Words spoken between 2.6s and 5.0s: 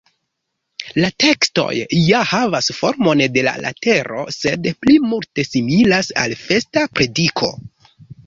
formon de letero, sed pli